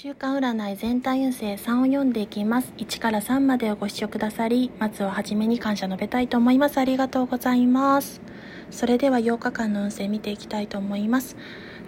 [0.00, 2.72] 週間占い全体運勢3を読んでいきます。
[2.76, 6.78] 1から3までをご視聴くださり、まずは初めに感謝述べたいと思います。
[6.78, 8.20] ありがとうございます。
[8.70, 11.36] それでは8日間の運勢見ていきたいと思います。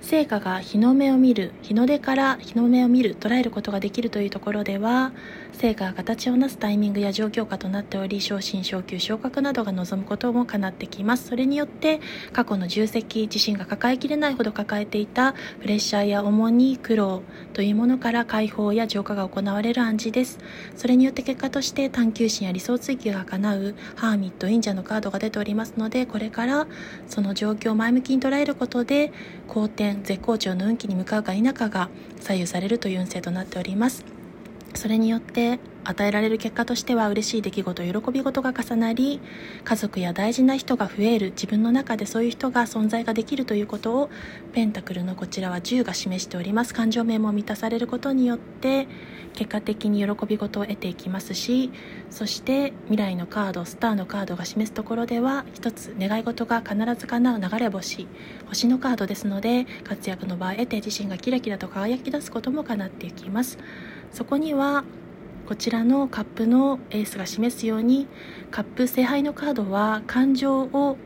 [0.01, 5.13] 成果が日の目を見る日の出から日の目を見る捉えることができるというところでは
[5.53, 11.29] 成果が形をなすタイミングや状況下となっており昇進昇級昇格などが望むことも叶ってきます。
[11.29, 12.01] それによって
[12.33, 17.23] 過去の重責自身が抱えきれないほど抱えていたプレッシャーや重荷苦労
[17.53, 20.39] というものから解放や浄化が行われる暗示です。
[20.77, 26.67] それによって結果として探求心や理想追求が叶うハーミット忍者のカードが出ておりますのでこれから
[27.07, 29.13] その状況を前向きに捉えることで
[29.47, 31.89] 好転絶好調の運気に向かうか否かが
[32.21, 34.05] 左右されるという運勢となっております。
[34.75, 39.21] それによって与えられる結果としては嬉しい出来事喜び事が重なり
[39.65, 44.11] 家族や大事な人が増える自分の中でそういう人が存在ができるということを
[44.53, 46.75] ペンタクルのこちらは10が示しております。
[46.75, 48.89] 感情面も満たされることによって
[49.35, 51.71] 結果的に喜び事を得ていきますし
[52.11, 58.09] そして未来のカードスターのカードが示すところでは一つ願い事が必ず叶う流れ星
[58.49, 63.59] 星のカードですので活躍の場合得て自身がキラキラと輝き出すことも叶っていきます。
[64.13, 64.85] そこには
[65.51, 68.07] こちらのカップのエースが示すように
[68.53, 70.97] カップ聖杯のカードは感情を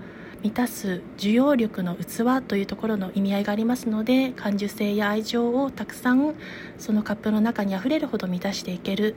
[0.42, 6.34] 満たす受容力の器というところの意味合いがありますので感受性や愛情をたくさん
[6.76, 9.16] そのカップの中にあふれるほど満たしていける。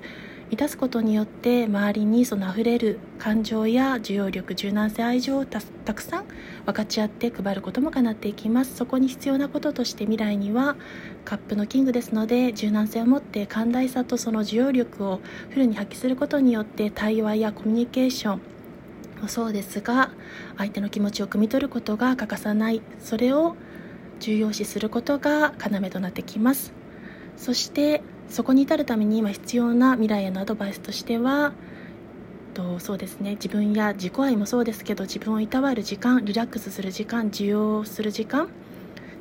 [0.50, 5.60] 満たすことによって周りにそのあふれる感情や需要力柔軟性愛情をた
[5.94, 6.26] くさん
[6.66, 8.76] 分かち合って配ることも叶っていきます。
[8.76, 10.78] そこに必要なこととして未来には
[11.26, 18.42] カップのキングですので柔軟性を持って寛大さとその需要力をフルに発揮することによって対話やコミュニケーション
[19.22, 20.12] もそうですが
[20.58, 22.82] 相手の気持ちを汲み取ることが欠かさない。
[23.00, 23.58] それを
[24.22, 26.72] 重要視することが要となってきます。
[27.36, 31.54] そしてそこに至るために今必要な未来へのアドバイスとしては
[32.54, 33.32] とそうですね。
[33.32, 38.50] 自分や自己愛もそうですけど自分をいたわる時間リラックスする時間受容する時間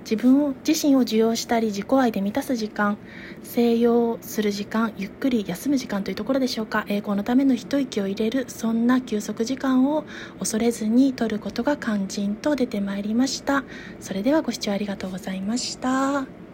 [0.08, 2.96] 自分を自身を受容したり自己愛で満たす時間
[3.42, 6.84] 静養する時間ゆっくり休む時間というところでしょうか。
[6.88, 10.04] 栄光のための一息を入れるそんな休息時間を
[10.38, 13.64] 恐れずに取ることが肝心と出てまいりました。
[14.00, 16.45] それではご視聴ありがとうございました。